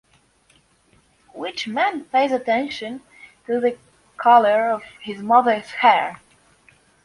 Which 1.35 1.67
man 1.67 2.05
pays 2.05 2.31
attention 2.31 3.01
to 3.45 3.59
the 3.59 3.77
color 4.17 4.71
of 4.71 4.81
his 4.99 5.19
mother's 5.21 5.69
hair? 5.69 6.19